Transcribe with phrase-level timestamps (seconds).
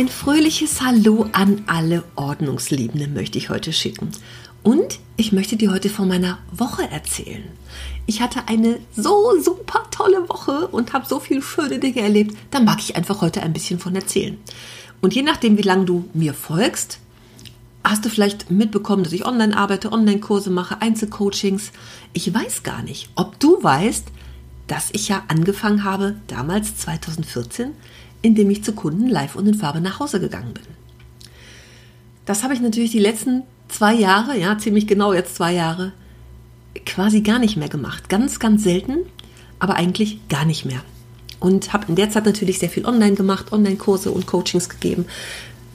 [0.00, 4.10] Ein fröhliches Hallo an alle Ordnungsliebenden möchte ich heute schicken.
[4.62, 7.44] Und ich möchte dir heute von meiner Woche erzählen.
[8.06, 12.34] Ich hatte eine so super tolle Woche und habe so viele schöne Dinge erlebt.
[12.50, 14.38] Da mag ich einfach heute ein bisschen von erzählen.
[15.02, 16.98] Und je nachdem, wie lange du mir folgst,
[17.84, 21.72] hast du vielleicht mitbekommen, dass ich online arbeite, Online-Kurse mache, Einzelcoachings.
[22.14, 24.06] Ich weiß gar nicht, ob du weißt,
[24.66, 27.72] dass ich ja angefangen habe, damals 2014,
[28.22, 30.64] indem ich zu Kunden live und in Farbe nach Hause gegangen bin.
[32.26, 35.92] Das habe ich natürlich die letzten zwei Jahre, ja, ziemlich genau jetzt zwei Jahre,
[36.86, 38.08] quasi gar nicht mehr gemacht.
[38.08, 38.98] Ganz, ganz selten,
[39.58, 40.82] aber eigentlich gar nicht mehr.
[41.38, 45.06] Und habe in der Zeit natürlich sehr viel online gemacht, Online-Kurse und Coachings gegeben.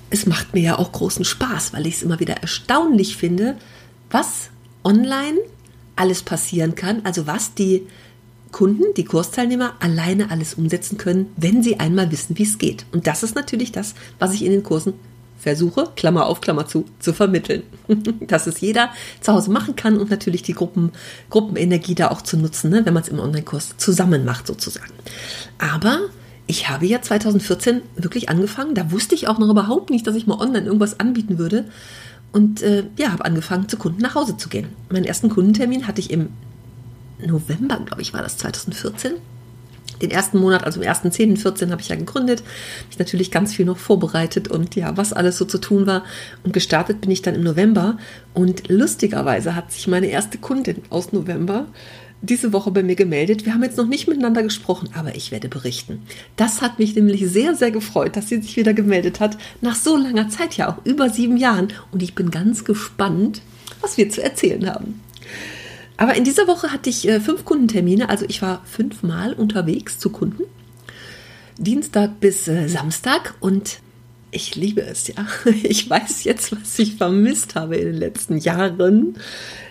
[0.09, 3.57] Es macht mir ja auch großen Spaß, weil ich es immer wieder erstaunlich finde,
[4.11, 4.49] was
[4.83, 5.39] online
[5.95, 7.01] alles passieren kann.
[7.03, 7.87] Also was die
[8.55, 12.85] Kunden, die Kursteilnehmer alleine alles umsetzen können, wenn sie einmal wissen, wie es geht.
[12.93, 14.93] Und das ist natürlich das, was ich in den Kursen
[15.37, 17.63] versuche, Klammer auf, Klammer zu, zu vermitteln.
[18.21, 20.93] Dass es jeder zu Hause machen kann und natürlich die Gruppen,
[21.29, 24.93] Gruppenenergie da auch zu nutzen, ne, wenn man es im Online-Kurs zusammen macht sozusagen.
[25.57, 25.99] Aber
[26.47, 30.27] ich habe ja 2014 wirklich angefangen, da wusste ich auch noch überhaupt nicht, dass ich
[30.27, 31.65] mal online irgendwas anbieten würde.
[32.31, 34.67] Und äh, ja, habe angefangen, zu Kunden nach Hause zu gehen.
[34.89, 36.29] Meinen ersten Kundentermin hatte ich im
[37.19, 39.13] November, glaube ich, war das 2014.
[40.01, 41.37] Den ersten Monat, also im ersten 10.
[41.37, 42.43] 14 habe ich ja gegründet.
[42.91, 46.03] Ich natürlich ganz viel noch vorbereitet und ja, was alles so zu tun war.
[46.43, 47.97] Und gestartet bin ich dann im November.
[48.33, 51.67] Und lustigerweise hat sich meine erste Kundin aus November
[52.21, 53.45] diese Woche bei mir gemeldet.
[53.45, 56.01] Wir haben jetzt noch nicht miteinander gesprochen, aber ich werde berichten.
[56.35, 59.37] Das hat mich nämlich sehr, sehr gefreut, dass sie sich wieder gemeldet hat.
[59.61, 61.69] Nach so langer Zeit, ja auch über sieben Jahren.
[61.91, 63.41] Und ich bin ganz gespannt,
[63.81, 65.01] was wir zu erzählen haben.
[65.97, 70.09] Aber in dieser Woche hatte ich äh, fünf Kundentermine, also ich war fünfmal unterwegs zu
[70.09, 70.43] Kunden.
[71.57, 73.79] Dienstag bis äh, Samstag und
[74.31, 75.25] ich liebe es, ja.
[75.63, 79.15] Ich weiß jetzt, was ich vermisst habe in den letzten Jahren.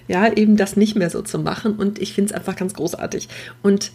[0.09, 3.29] Ja, eben das nicht mehr so zu machen und ich finde es einfach ganz großartig.
[3.63, 3.93] Und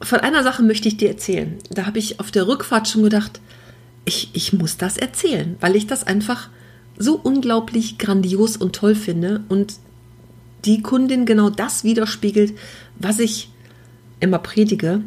[0.00, 1.58] von einer Sache möchte ich dir erzählen.
[1.70, 3.40] Da habe ich auf der Rückfahrt schon gedacht,
[4.04, 6.48] ich, ich muss das erzählen, weil ich das einfach
[6.96, 9.74] so unglaublich grandios und toll finde und
[10.64, 12.54] die Kundin genau das widerspiegelt,
[12.98, 13.50] was ich
[14.20, 15.02] immer predige.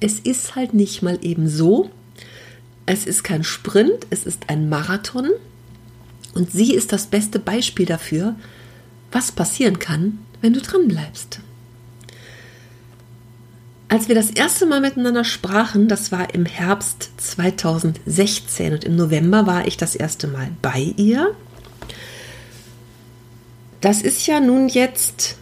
[0.00, 1.90] Es ist halt nicht mal eben so.
[2.86, 5.30] Es ist kein Sprint, es ist ein Marathon.
[6.34, 8.34] Und sie ist das beste Beispiel dafür,
[9.12, 11.40] was passieren kann, wenn du dran bleibst.
[13.88, 19.46] Als wir das erste Mal miteinander sprachen, das war im Herbst 2016 und im November
[19.46, 21.36] war ich das erste Mal bei ihr
[23.82, 25.36] das ist ja nun jetzt,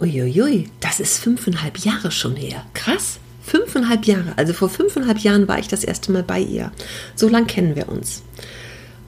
[0.00, 2.64] uiuiui, das ist fünfeinhalb Jahre schon her.
[2.74, 3.18] Krass.
[3.42, 4.32] Fünfeinhalb Jahre.
[4.36, 6.72] Also vor fünfeinhalb Jahren war ich das erste Mal bei ihr.
[7.14, 8.22] So lang kennen wir uns.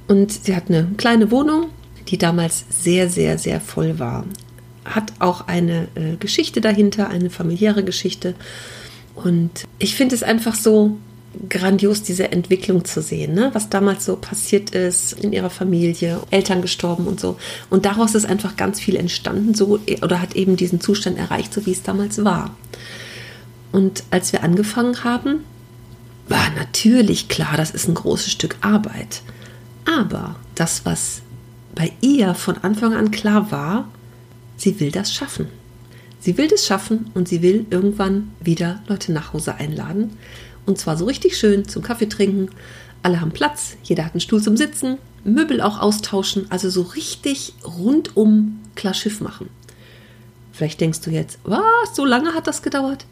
[0.09, 1.71] Und sie hat eine kleine Wohnung,
[2.09, 4.25] die damals sehr, sehr, sehr voll war.
[4.85, 8.35] Hat auch eine äh, Geschichte dahinter, eine familiäre Geschichte.
[9.15, 10.99] Und ich finde es einfach so
[11.49, 13.51] grandios, diese Entwicklung zu sehen, ne?
[13.53, 17.37] was damals so passiert ist in ihrer Familie, Eltern gestorben und so.
[17.71, 21.67] Und daraus ist einfach ganz viel entstanden, so oder hat eben diesen Zustand erreicht, so
[21.67, 22.57] wie es damals war.
[23.73, 25.45] Und als wir angefangen haben,
[26.29, 29.23] war natürlich klar, das ist ein großes Stück Arbeit.
[29.85, 31.23] Aber das, was
[31.75, 33.89] bei ihr von Anfang an klar war,
[34.57, 35.49] sie will das schaffen.
[36.19, 40.17] Sie will das schaffen und sie will irgendwann wieder Leute nach Hause einladen.
[40.67, 42.51] Und zwar so richtig schön zum Kaffee trinken.
[43.03, 47.55] Alle haben Platz, jeder hat einen Stuhl zum Sitzen, Möbel auch austauschen, also so richtig
[47.65, 49.49] rundum klar Schiff machen.
[50.53, 53.07] Vielleicht denkst du jetzt, was, so lange hat das gedauert?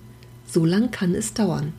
[0.51, 1.73] So lang kann es dauern.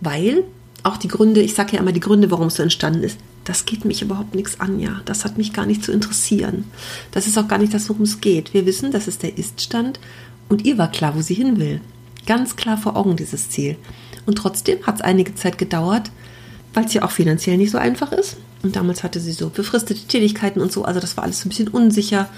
[0.00, 0.44] Weil
[0.82, 3.64] auch die Gründe, ich sage ja immer die Gründe, warum es so entstanden ist, das
[3.64, 5.00] geht mich überhaupt nichts an, ja.
[5.04, 6.64] Das hat mich gar nicht zu interessieren.
[7.10, 8.54] Das ist auch gar nicht das, worum es geht.
[8.54, 10.00] Wir wissen, das ist der Iststand
[10.48, 11.80] und ihr war klar, wo sie hin will.
[12.26, 13.76] Ganz klar vor Augen dieses Ziel.
[14.26, 16.10] Und trotzdem hat es einige Zeit gedauert,
[16.74, 18.36] weil es ja auch finanziell nicht so einfach ist.
[18.62, 21.50] Und damals hatte sie so befristete Tätigkeiten und so, also das war alles so ein
[21.50, 22.28] bisschen unsicher.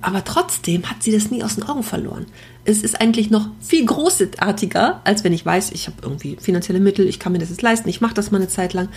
[0.00, 2.26] Aber trotzdem hat sie das nie aus den Augen verloren.
[2.64, 7.08] Es ist eigentlich noch viel großartiger, als wenn ich weiß, ich habe irgendwie finanzielle Mittel,
[7.08, 8.88] ich kann mir das jetzt leisten, ich mache das mal eine Zeit lang.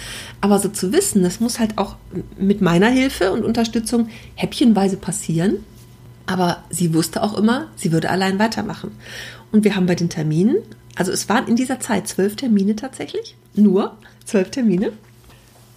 [0.42, 1.96] Aber so zu wissen, das muss halt auch
[2.38, 5.58] mit meiner Hilfe und Unterstützung häppchenweise passieren.
[6.28, 8.92] Aber sie wusste auch immer, sie würde allein weitermachen.
[9.52, 10.58] Und wir haben bei den Terminen,
[10.96, 14.94] also es waren in dieser Zeit zwölf Termine tatsächlich, nur zwölf Termine.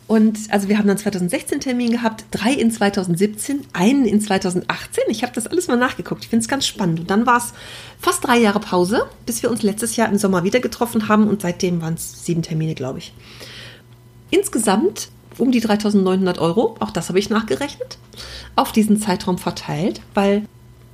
[0.07, 5.05] Und also wir haben dann 2016 Termin gehabt, drei in 2017, einen in 2018.
[5.09, 6.25] Ich habe das alles mal nachgeguckt.
[6.25, 7.01] Ich finde es ganz spannend.
[7.01, 7.53] Und dann war es
[8.01, 11.29] fast drei Jahre Pause, bis wir uns letztes Jahr im Sommer wieder getroffen haben.
[11.29, 13.13] Und seitdem waren es sieben Termine, glaube ich.
[14.31, 17.99] Insgesamt um die 3.900 Euro, auch das habe ich nachgerechnet,
[18.57, 20.45] auf diesen Zeitraum verteilt, weil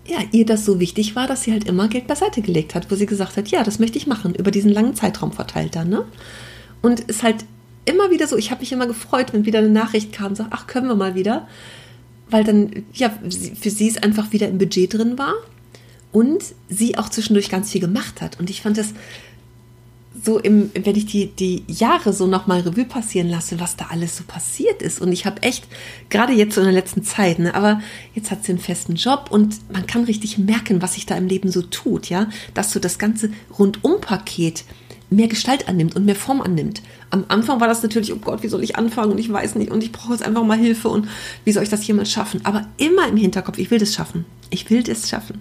[0.07, 2.95] ja, ihr das so wichtig war, dass sie halt immer Geld beiseite gelegt hat, wo
[2.95, 6.05] sie gesagt hat, ja, das möchte ich machen, über diesen langen Zeitraum verteilt dann, ne?
[6.83, 7.45] Und es halt
[7.87, 10.67] immer wieder so, ich habe mich immer gefreut, wenn wieder eine Nachricht kam, sagt, ach,
[10.67, 11.49] können wir mal wieder,
[12.29, 13.11] weil dann, ja,
[13.61, 15.35] für sie es einfach wieder im Budget drin war
[16.13, 18.39] und sie auch zwischendurch ganz viel gemacht hat.
[18.39, 18.95] Und ich fand das
[20.25, 24.17] so im, wenn ich die, die Jahre so nochmal Revue passieren lasse, was da alles
[24.17, 25.01] so passiert ist.
[25.01, 25.67] Und ich habe echt,
[26.09, 27.83] gerade jetzt so in der letzten Zeit, ne, aber
[28.15, 31.27] jetzt hat sie einen festen Job und man kann richtig merken, was sich da im
[31.27, 34.65] Leben so tut, ja, dass so das ganze Rundumpaket
[35.11, 36.81] mehr Gestalt annimmt und mehr Form annimmt.
[37.11, 39.71] Am Anfang war das natürlich, oh Gott, wie soll ich anfangen und ich weiß nicht
[39.71, 41.07] und ich brauche jetzt einfach mal Hilfe und
[41.45, 42.41] wie soll ich das jemals schaffen?
[42.45, 44.25] Aber immer im Hinterkopf, ich will das schaffen.
[44.49, 45.41] Ich will das schaffen.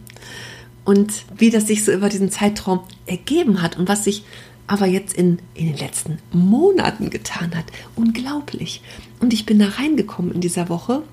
[0.83, 4.25] Und wie das sich so über diesen Zeitraum ergeben hat und was sich
[4.67, 7.65] aber jetzt in, in den letzten Monaten getan hat.
[7.95, 8.81] Unglaublich.
[9.19, 11.03] Und ich bin da reingekommen in dieser Woche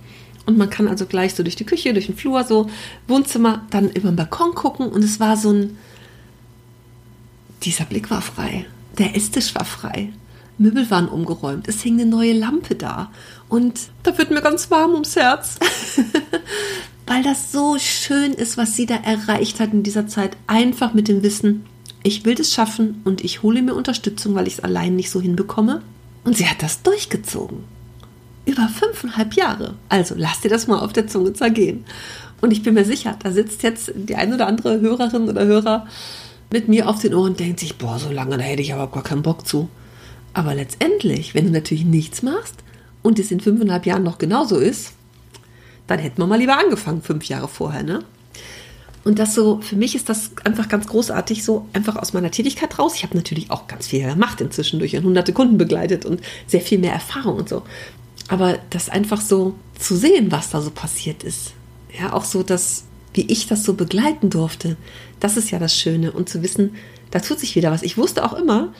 [0.47, 2.69] und man kann also gleich so durch die Küche, durch den Flur, so
[3.07, 5.79] Wohnzimmer, dann über den Balkon gucken und es war so ein,
[7.63, 8.67] dieser Blick war frei.
[8.99, 10.13] Der Esstisch war frei.
[10.59, 11.69] Möbel waren umgeräumt.
[11.69, 13.11] Es hing eine neue Lampe da.
[13.49, 15.59] Und da wird mir ganz warm ums Herz.
[17.07, 20.37] Weil das so schön ist, was sie da erreicht hat in dieser Zeit.
[20.47, 21.65] Einfach mit dem Wissen,
[22.03, 25.21] ich will das schaffen und ich hole mir Unterstützung, weil ich es allein nicht so
[25.21, 25.83] hinbekomme.
[26.25, 27.65] Und sie hat das durchgezogen.
[28.47, 29.75] Über fünfeinhalb Jahre.
[29.89, 31.85] Also lass dir das mal auf der Zunge zergehen.
[32.41, 35.87] Und ich bin mir sicher, da sitzt jetzt die ein oder andere Hörerin oder Hörer
[36.51, 38.91] mit mir auf den Ohren und denkt sich, boah, so lange, da hätte ich aber
[38.91, 39.69] gar keinen Bock zu.
[40.33, 42.57] Aber letztendlich, wenn du natürlich nichts machst
[43.03, 44.93] und es in fünfeinhalb Jahren noch genauso ist,
[45.87, 48.05] dann hätten wir mal lieber angefangen, fünf Jahre vorher, ne?
[49.03, 52.79] Und das so, für mich ist das einfach ganz großartig, so einfach aus meiner Tätigkeit
[52.79, 52.95] raus.
[52.97, 56.79] Ich habe natürlich auch ganz viel gemacht inzwischen durch hunderte Kunden begleitet und sehr viel
[56.79, 57.63] mehr Erfahrung und so.
[58.29, 61.53] Aber das einfach so zu sehen, was da so passiert ist.
[61.99, 64.77] Ja, auch so, dass, wie ich das so begleiten durfte.
[65.19, 66.13] Das ist ja das Schöne.
[66.13, 66.75] Und zu wissen,
[67.11, 67.83] da tut sich wieder was.
[67.83, 68.73] Ich wusste auch immer,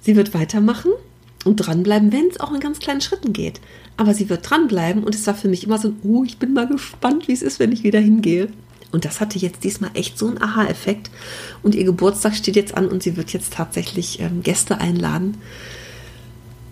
[0.00, 0.90] sie wird weitermachen
[1.44, 3.60] und dranbleiben, wenn es auch in ganz kleinen Schritten geht.
[3.96, 6.66] Aber sie wird dranbleiben und es war für mich immer so, oh, ich bin mal
[6.66, 8.48] gespannt, wie es ist, wenn ich wieder hingehe.
[8.92, 11.10] Und das hatte jetzt diesmal echt so einen Aha-Effekt.
[11.62, 15.36] Und ihr Geburtstag steht jetzt an und sie wird jetzt tatsächlich ähm, Gäste einladen.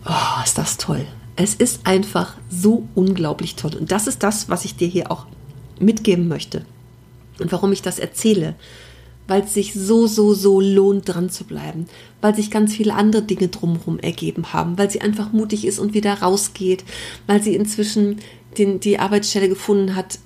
[0.04, 1.06] Oh, ist das toll.
[1.36, 3.76] Es ist einfach so unglaublich toll.
[3.76, 5.26] Und das ist das, was ich dir hier auch
[5.78, 6.64] mitgeben möchte.
[7.38, 8.56] Und warum ich das erzähle.
[9.28, 11.86] Weil es sich so, so, so lohnt, dran zu bleiben.
[12.20, 14.76] Weil sich ganz viele andere Dinge drumherum ergeben haben.
[14.76, 16.82] Weil sie einfach mutig ist und wieder rausgeht.
[17.28, 18.16] Weil sie inzwischen
[18.56, 20.18] den, die Arbeitsstelle gefunden hat,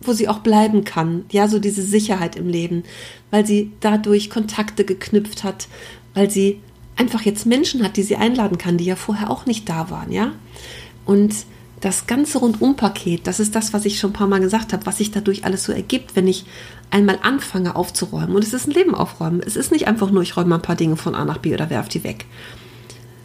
[0.00, 1.24] wo sie auch bleiben kann.
[1.30, 2.84] Ja, so diese Sicherheit im Leben,
[3.30, 5.68] weil sie dadurch Kontakte geknüpft hat,
[6.14, 6.60] weil sie
[6.96, 10.12] einfach jetzt Menschen hat, die sie einladen kann, die ja vorher auch nicht da waren,
[10.12, 10.32] ja.
[11.06, 11.34] Und
[11.80, 14.98] das ganze Rundumpaket, das ist das, was ich schon ein paar Mal gesagt habe, was
[14.98, 16.44] sich dadurch alles so ergibt, wenn ich
[16.90, 18.36] einmal anfange aufzuräumen.
[18.36, 19.40] Und es ist ein Leben aufräumen.
[19.44, 21.70] Es ist nicht einfach nur, ich räume ein paar Dinge von A nach B oder
[21.70, 22.26] werfe die weg.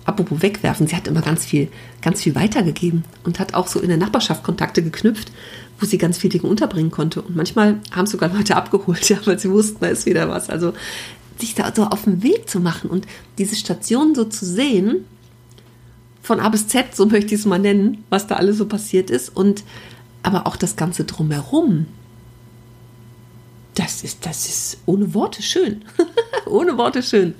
[0.05, 1.67] Apropos wegwerfen, sie hat immer ganz viel,
[2.01, 5.31] ganz viel weitergegeben und hat auch so in der Nachbarschaft Kontakte geknüpft,
[5.79, 7.24] wo sie ganz viele Dinge unterbringen konnte.
[7.24, 10.50] Und manchmal haben sogar Leute abgeholt, ja, weil sie wussten, da ist wieder was.
[10.50, 10.74] Also
[11.39, 13.07] sich da so auf den Weg zu machen und
[13.39, 15.05] diese Station so zu sehen,
[16.21, 19.09] von A bis Z, so möchte ich es mal nennen, was da alles so passiert
[19.09, 19.63] ist und
[20.21, 21.88] aber auch das Ganze drumherum.
[23.74, 25.83] Das ist, das ist ohne Worte schön.
[26.45, 27.35] ohne Worte schön.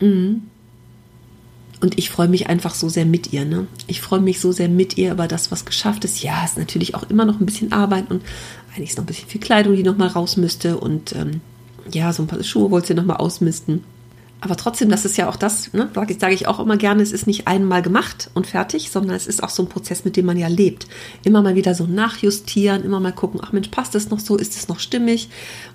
[0.00, 0.42] Mhm.
[1.82, 3.44] Und ich freue mich einfach so sehr mit ihr.
[3.44, 3.66] Ne?
[3.88, 6.22] Ich freue mich so sehr mit ihr über das, was geschafft ist.
[6.22, 8.22] Ja, ist natürlich auch immer noch ein bisschen Arbeit und
[8.72, 10.78] eigentlich ist noch ein bisschen viel Kleidung, die nochmal raus müsste.
[10.78, 11.40] Und ähm,
[11.92, 13.82] ja, so ein paar Schuhe wollte sie nochmal ausmisten.
[14.40, 17.02] Aber trotzdem, das ist ja auch das, ne, sage ich, sag ich auch immer gerne,
[17.02, 20.16] es ist nicht einmal gemacht und fertig, sondern es ist auch so ein Prozess, mit
[20.16, 20.86] dem man ja lebt.
[21.24, 24.56] Immer mal wieder so nachjustieren, immer mal gucken, ach Mensch, passt das noch so, ist
[24.56, 25.30] es noch stimmig?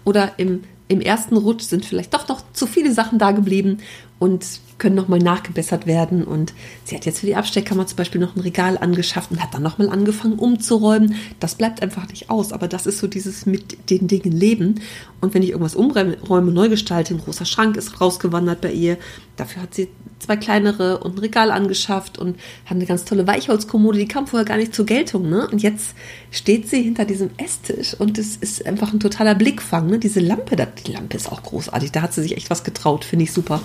[0.06, 3.80] Oder im, im ersten Rutsch sind vielleicht doch noch zu viele Sachen da geblieben
[4.20, 4.46] und
[4.78, 6.24] können nochmal nachgebessert werden.
[6.24, 6.54] Und
[6.84, 9.64] sie hat jetzt für die Abstellkammer zum Beispiel noch ein Regal angeschafft und hat dann
[9.64, 11.16] nochmal angefangen umzuräumen.
[11.40, 14.82] Das bleibt einfach nicht aus, aber das ist so dieses mit den Dingen leben.
[15.20, 18.98] Und wenn ich irgendwas umräume, neu gestalte, ein großer Schrank ist rausgewandert bei ihr.
[19.36, 19.88] Dafür hat sie
[20.20, 24.46] zwei kleinere und ein Regal angeschafft und hat eine ganz tolle Weichholzkommode, die kam vorher
[24.46, 25.30] gar nicht zur Geltung.
[25.30, 25.48] Ne?
[25.48, 25.96] Und jetzt
[26.32, 29.88] steht sie hinter diesem Esstisch und es ist einfach ein totaler Blickfang.
[29.88, 30.00] Ne?
[30.00, 30.56] Diese Lampe,
[30.86, 33.62] die Lampe ist auch großartig, da hat sie sich echt was getraut, finde ich super.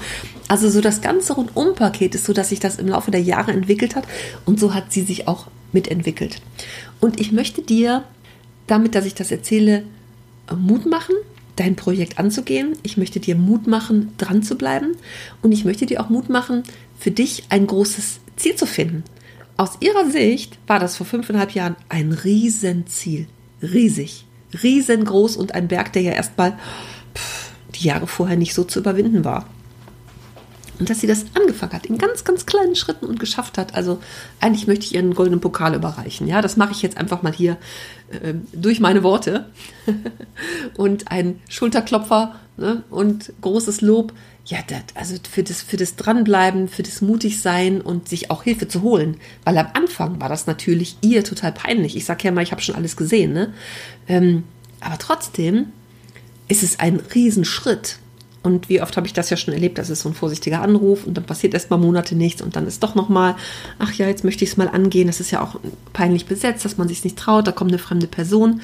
[0.49, 3.95] Also so das ganze Rundum-Paket ist so, dass sich das im Laufe der Jahre entwickelt
[3.95, 4.07] hat
[4.47, 6.41] und so hat sie sich auch mitentwickelt.
[7.01, 8.05] Und ich möchte dir
[8.67, 9.85] damit, dass ich das erzähle,
[10.57, 11.15] Mut machen,
[11.57, 12.77] dein Projekt anzugehen.
[12.83, 14.97] Ich möchte dir Mut machen, dran zu bleiben.
[15.43, 16.63] Und ich möchte dir auch Mut machen,
[16.99, 19.05] für dich ein großes Ziel zu finden.
[19.57, 23.27] Aus ihrer Sicht war das vor fünfeinhalb Jahren ein Riesenziel.
[23.61, 24.25] Riesig.
[24.63, 26.59] Riesengroß und ein Berg, der ja erstmal
[27.75, 29.49] die Jahre vorher nicht so zu überwinden war.
[30.83, 33.77] Und dass sie das angefangen hat, in ganz, ganz kleinen Schritten und geschafft hat.
[33.77, 34.01] Also
[34.41, 36.27] eigentlich möchte ich ihr einen goldenen Pokal überreichen.
[36.27, 37.57] Ja, das mache ich jetzt einfach mal hier
[38.11, 39.49] äh, durch meine Worte.
[40.77, 42.83] und ein Schulterklopfer ne?
[42.91, 44.13] und großes Lob.
[44.45, 48.67] Ja, das, also für das, für das Dranbleiben, für das Mutigsein und sich auch Hilfe
[48.67, 49.19] zu holen.
[49.45, 51.95] Weil am Anfang war das natürlich ihr total peinlich.
[51.95, 53.33] Ich sage ja mal, ich habe schon alles gesehen.
[53.33, 53.55] Ne?
[54.09, 54.43] Ähm,
[54.81, 55.67] aber trotzdem
[56.49, 57.99] ist es ein Riesenschritt.
[58.43, 61.07] Und wie oft habe ich das ja schon erlebt, das ist so ein vorsichtiger Anruf
[61.07, 63.37] und dann passiert erst mal Monate nichts und dann ist doch nochmal,
[63.79, 65.07] ach ja, jetzt möchte ich es mal angehen.
[65.07, 65.61] Das ist ja auch
[65.93, 68.61] peinlich besetzt, dass man sich nicht traut, da kommt eine fremde Person.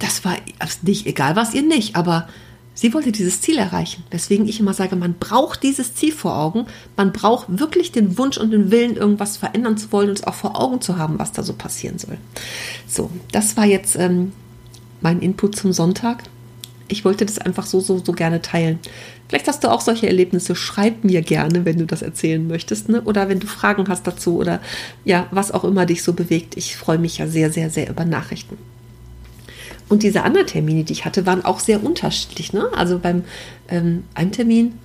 [0.00, 0.34] Das war
[0.82, 2.28] nicht egal, was ihr nicht, aber
[2.74, 4.02] sie wollte dieses Ziel erreichen.
[4.10, 6.66] Weswegen ich immer sage, man braucht dieses Ziel vor Augen.
[6.96, 10.34] Man braucht wirklich den Wunsch und den Willen, irgendwas verändern zu wollen und es auch
[10.34, 12.18] vor Augen zu haben, was da so passieren soll.
[12.88, 14.32] So, das war jetzt ähm,
[15.00, 16.24] mein Input zum Sonntag
[16.88, 18.78] ich wollte das einfach so, so, so gerne teilen.
[19.28, 20.54] Vielleicht hast du auch solche Erlebnisse.
[20.54, 23.02] Schreib mir gerne, wenn du das erzählen möchtest, ne?
[23.02, 24.60] Oder wenn du Fragen hast dazu oder
[25.04, 26.56] ja, was auch immer dich so bewegt.
[26.56, 28.58] Ich freue mich ja sehr, sehr, sehr über Nachrichten.
[29.88, 32.52] Und diese anderen Termine, die ich hatte, waren auch sehr unterschiedlich.
[32.52, 32.66] Ne?
[32.76, 33.24] Also beim
[33.68, 34.78] ähm, einen Termin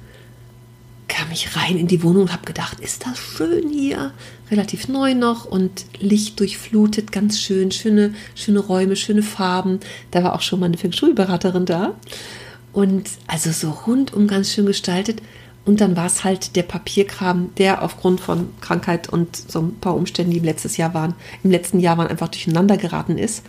[1.18, 4.12] kam ich rein in die Wohnung und habe gedacht, ist das schön hier,
[4.52, 9.80] relativ neu noch und Licht durchflutet, ganz schön, schöne, schöne Räume, schöne Farben.
[10.12, 11.96] Da war auch schon mal eine Feng Shui-Beraterin da.
[12.72, 15.24] Und also so rundum ganz schön gestaltet.
[15.66, 19.96] Und dann war es halt der Papierkram, der aufgrund von Krankheit und so ein paar
[19.96, 23.44] Umständen, die im letzten Jahr waren, im letzten Jahr waren, einfach durcheinander geraten ist.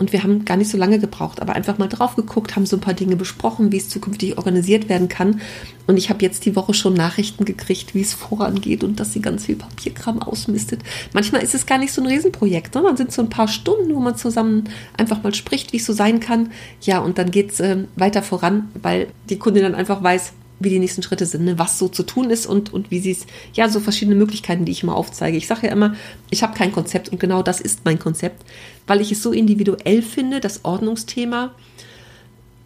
[0.00, 2.78] Und wir haben gar nicht so lange gebraucht, aber einfach mal drauf geguckt, haben so
[2.78, 5.42] ein paar Dinge besprochen, wie es zukünftig organisiert werden kann.
[5.86, 9.20] Und ich habe jetzt die Woche schon Nachrichten gekriegt, wie es vorangeht und dass sie
[9.20, 10.80] ganz viel Papierkram ausmistet.
[11.12, 14.00] Manchmal ist es gar nicht so ein Riesenprojekt, sondern sind so ein paar Stunden, wo
[14.00, 14.64] man zusammen
[14.96, 16.50] einfach mal spricht, wie es so sein kann.
[16.80, 20.68] Ja, und dann geht es äh, weiter voran, weil die Kundin dann einfach weiß, wie
[20.68, 21.58] die nächsten Schritte sind, ne?
[21.58, 24.72] was so zu tun ist und, und wie sie es, ja, so verschiedene Möglichkeiten, die
[24.72, 25.36] ich immer aufzeige.
[25.36, 25.94] Ich sage ja immer,
[26.28, 28.44] ich habe kein Konzept und genau das ist mein Konzept,
[28.86, 31.54] weil ich es so individuell finde, das Ordnungsthema,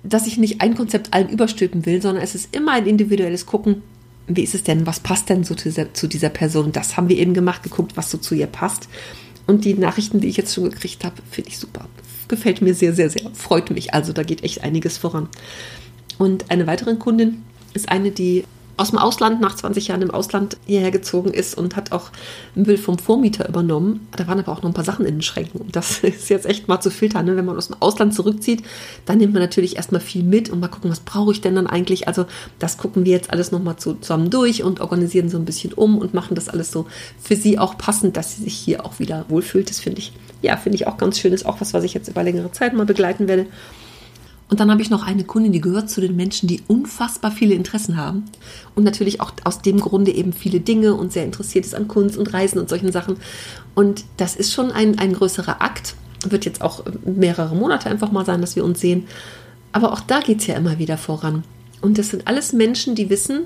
[0.02, 3.82] dass ich nicht ein Konzept allen überstülpen will, sondern es ist immer ein individuelles Gucken,
[4.26, 6.72] wie ist es denn, was passt denn so zu dieser, zu dieser Person.
[6.72, 8.88] Das haben wir eben gemacht, geguckt, was so zu ihr passt.
[9.46, 11.86] Und die Nachrichten, die ich jetzt schon gekriegt habe, finde ich super.
[12.28, 13.30] Gefällt mir sehr, sehr, sehr.
[13.34, 13.92] Freut mich.
[13.92, 15.28] Also da geht echt einiges voran.
[16.18, 17.42] Und eine weitere Kundin,
[17.75, 18.45] ist eine, die
[18.76, 22.11] aus dem Ausland, nach 20 Jahren im Ausland hierher gezogen ist und hat auch
[22.54, 24.09] Müll vom Vormieter übernommen.
[24.16, 25.61] Da waren aber auch noch ein paar Sachen in den Schränken.
[25.61, 27.26] Und das ist jetzt echt mal zu filtern.
[27.26, 27.37] Ne?
[27.37, 28.64] Wenn man aus dem Ausland zurückzieht,
[29.07, 31.66] dann nimmt man natürlich erstmal viel mit und mal gucken, was brauche ich denn dann
[31.66, 32.09] eigentlich.
[32.09, 32.26] Also
[32.59, 36.14] das gucken wir jetzt alles nochmal zusammen durch und organisieren so ein bisschen um und
[36.14, 36.87] machen das alles so
[37.23, 39.71] für sie auch passend, dass sie sich hier auch wieder wohlfühlt.
[39.71, 40.12] Das finde ich,
[40.43, 41.33] ja, finde ich auch ganz schön.
[41.33, 43.47] Ist auch was, was ich jetzt über längere Zeit mal begleiten werde.
[44.48, 47.54] Und dann habe ich noch eine Kundin, die gehört zu den Menschen, die unfassbar viele
[47.54, 48.24] Interessen haben
[48.74, 52.18] und natürlich auch aus dem Grunde eben viele Dinge und sehr interessiert ist an Kunst
[52.18, 53.16] und Reisen und solchen Sachen.
[53.74, 55.94] Und das ist schon ein, ein größerer Akt.
[56.26, 59.06] Wird jetzt auch mehrere Monate einfach mal sein, dass wir uns sehen.
[59.72, 61.42] Aber auch da geht es ja immer wieder voran.
[61.80, 63.44] Und das sind alles Menschen, die wissen,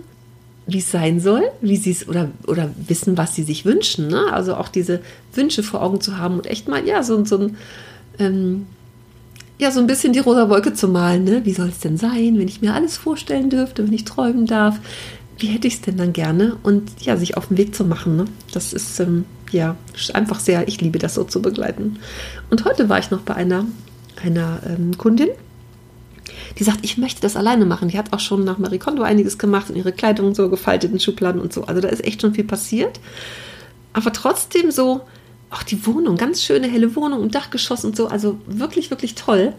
[0.67, 4.09] wie es sein soll, wie sie es oder, oder wissen, was sie sich wünschen.
[4.09, 4.33] Ne?
[4.33, 5.01] Also auch diese
[5.33, 7.57] Wünsche vor Augen zu haben und echt mal, ja, so, so ein
[8.19, 8.67] ähm,
[9.59, 11.25] ja, so ein bisschen die rosa Wolke zu malen.
[11.25, 11.45] Ne?
[11.45, 14.79] Wie soll es denn sein, wenn ich mir alles vorstellen dürfte, wenn ich träumen darf?
[15.37, 16.57] Wie hätte ich es denn dann gerne?
[16.63, 18.17] Und ja, sich auf den Weg zu machen.
[18.17, 18.25] Ne?
[18.53, 19.77] Das ist ähm, ja
[20.15, 21.99] einfach sehr, ich liebe das so zu begleiten.
[22.51, 23.67] Und heute war ich noch bei einer,
[24.23, 25.29] einer ähm, Kundin,
[26.59, 27.89] die sagt, ich möchte das alleine machen.
[27.89, 31.01] Die hat auch schon nach Marie Kondo einiges gemacht und ihre Kleidung so gefaltet in
[31.01, 31.65] Schubladen und so.
[31.65, 33.01] Also da ist echt schon viel passiert.
[33.93, 35.03] Aber trotzdem so,
[35.51, 39.53] auch die Wohnung, ganz schöne helle Wohnung im Dachgeschoss und so, also wirklich, wirklich toll.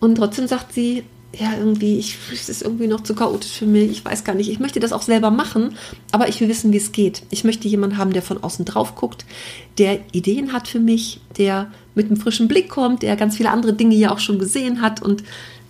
[0.00, 3.90] Und trotzdem sagt sie, ja, irgendwie, ich, es ist irgendwie noch zu chaotisch für mich.
[3.90, 4.50] Ich weiß gar nicht.
[4.50, 5.76] Ich möchte das auch selber machen,
[6.10, 7.22] aber ich will wissen, wie es geht.
[7.30, 9.24] Ich möchte jemanden haben, der von außen drauf guckt,
[9.78, 13.72] der Ideen hat für mich, der mit einem frischen Blick kommt, der ganz viele andere
[13.72, 15.22] Dinge ja auch schon gesehen hat und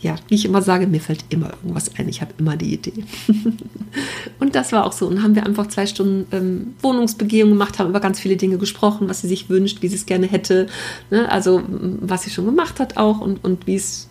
[0.03, 2.09] ja, wie ich immer sage, mir fällt immer irgendwas ein.
[2.09, 3.05] Ich habe immer die Idee.
[4.41, 5.07] und das war auch so.
[5.07, 9.09] Und haben wir einfach zwei Stunden ähm, Wohnungsbegehung gemacht, haben über ganz viele Dinge gesprochen,
[9.09, 10.67] was sie sich wünscht, wie sie es gerne hätte.
[11.11, 11.31] Ne?
[11.31, 14.09] Also, was sie schon gemacht hat auch und, und wie es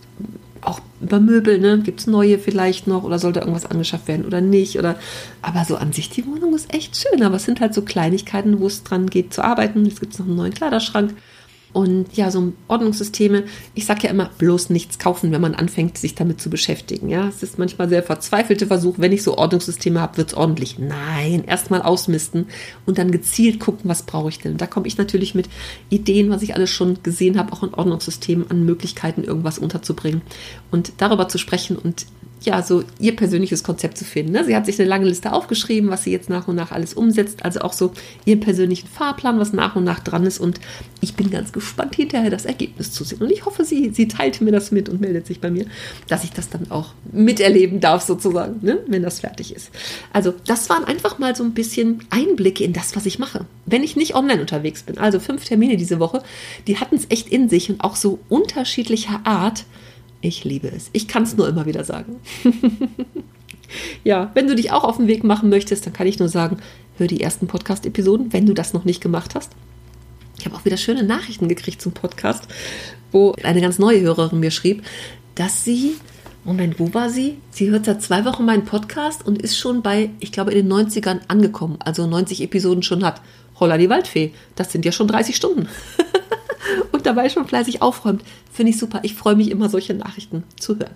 [0.62, 1.80] auch über Möbel, ne?
[1.80, 4.78] Gibt es neue vielleicht noch oder sollte irgendwas angeschafft werden oder nicht?
[4.78, 4.96] Oder
[5.42, 8.60] aber so an sich, die Wohnung ist echt schön, aber es sind halt so Kleinigkeiten,
[8.60, 9.84] wo es dran geht zu arbeiten.
[9.84, 11.14] Jetzt gibt es noch einen neuen Kleiderschrank.
[11.72, 16.14] Und ja, so Ordnungssysteme, ich sage ja immer, bloß nichts kaufen, wenn man anfängt, sich
[16.14, 17.08] damit zu beschäftigen.
[17.08, 20.78] Ja, es ist manchmal sehr verzweifelte Versuch, wenn ich so Ordnungssysteme habe, wird es ordentlich.
[20.78, 22.46] Nein, erstmal ausmisten
[22.84, 24.58] und dann gezielt gucken, was brauche ich denn.
[24.58, 25.48] Da komme ich natürlich mit
[25.88, 30.20] Ideen, was ich alles schon gesehen habe, auch in Ordnungssystemen, an Möglichkeiten, irgendwas unterzubringen
[30.70, 32.06] und darüber zu sprechen und
[32.44, 34.32] ja, so ihr persönliches Konzept zu finden.
[34.32, 34.44] Ne?
[34.44, 37.44] Sie hat sich eine lange Liste aufgeschrieben, was sie jetzt nach und nach alles umsetzt,
[37.44, 37.92] also auch so
[38.24, 40.38] ihren persönlichen Fahrplan, was nach und nach dran ist.
[40.38, 40.60] Und
[41.00, 43.22] ich bin ganz gespannt, hinterher das Ergebnis zu sehen.
[43.22, 45.66] Und ich hoffe, sie, sie teilt mir das mit und meldet sich bei mir,
[46.08, 48.78] dass ich das dann auch miterleben darf, sozusagen, ne?
[48.86, 49.70] wenn das fertig ist.
[50.12, 53.46] Also, das waren einfach mal so ein bisschen Einblicke in das, was ich mache.
[53.66, 56.22] Wenn ich nicht online unterwegs bin, also fünf Termine diese Woche,
[56.66, 59.64] die hatten es echt in sich und auch so unterschiedlicher Art
[60.22, 60.88] ich liebe es.
[60.92, 62.16] Ich kann es nur immer wieder sagen.
[64.04, 66.58] ja, wenn du dich auch auf den Weg machen möchtest, dann kann ich nur sagen,
[66.96, 69.52] hör die ersten Podcast-Episoden, wenn du das noch nicht gemacht hast.
[70.38, 72.48] Ich habe auch wieder schöne Nachrichten gekriegt zum Podcast,
[73.10, 74.82] wo eine ganz neue Hörerin mir schrieb,
[75.34, 75.96] dass sie,
[76.44, 77.38] Moment, wo war sie?
[77.50, 80.88] Sie hört seit zwei Wochen meinen Podcast und ist schon bei, ich glaube, in den
[80.88, 83.20] 90ern angekommen, also 90 Episoden schon hat.
[83.58, 85.68] Holla die Waldfee, das sind ja schon 30 Stunden.
[87.02, 88.22] und dabei schon fleißig aufräumt.
[88.52, 89.00] Finde ich super.
[89.02, 90.94] Ich freue mich immer, solche Nachrichten zu hören.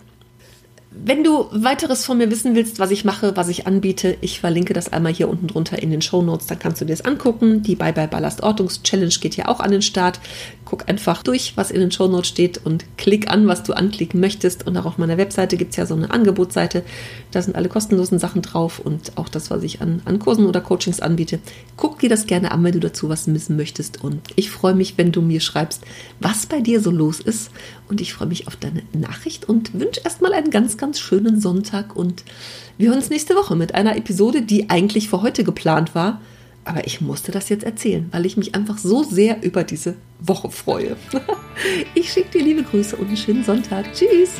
[0.98, 4.72] Wenn du weiteres von mir wissen willst, was ich mache, was ich anbiete, ich verlinke
[4.72, 7.62] das einmal hier unten drunter in den Show Notes, dann kannst du dir das angucken.
[7.62, 10.20] Die Bye Bye Ballast Ortungs Challenge geht ja auch an den Start.
[10.64, 14.20] Guck einfach durch, was in den Show Notes steht und klick an, was du anklicken
[14.20, 14.66] möchtest.
[14.66, 16.82] Und auch auf meiner Webseite gibt es ja so eine Angebotsseite.
[17.30, 20.62] Da sind alle kostenlosen Sachen drauf und auch das, was ich an, an Kursen oder
[20.62, 21.40] Coachings anbiete.
[21.76, 24.02] Guck dir das gerne an, wenn du dazu was wissen möchtest.
[24.02, 25.82] Und ich freue mich, wenn du mir schreibst,
[26.20, 27.50] was bei dir so los ist.
[27.88, 31.94] Und ich freue mich auf deine Nachricht und wünsche erstmal einen ganz, ganz schönen Sonntag.
[31.94, 32.24] Und
[32.78, 36.20] wir hören uns nächste Woche mit einer Episode, die eigentlich für heute geplant war.
[36.64, 40.50] Aber ich musste das jetzt erzählen, weil ich mich einfach so sehr über diese Woche
[40.50, 40.96] freue.
[41.94, 43.90] Ich schicke dir liebe Grüße und einen schönen Sonntag.
[43.94, 44.32] Tschüss!